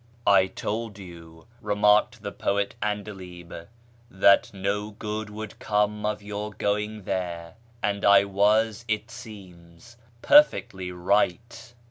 "I 0.25 0.47
told 0.47 0.97
you," 0.97 1.45
remarked 1.61 2.23
the 2.23 2.31
poet 2.31 2.73
'Andalib," 2.81 3.67
that 4.09 4.51
no 4.51 4.89
good 4.89 5.29
would 5.29 5.59
come 5.59 6.07
of 6.07 6.23
your 6.23 6.53
going 6.55 7.03
there, 7.03 7.53
and 7.83 8.03
I 8.03 8.23
was, 8.23 8.83
it 8.87 9.11
seems, 9.11 9.97
perfectly 10.23 10.91
right." 10.91 11.75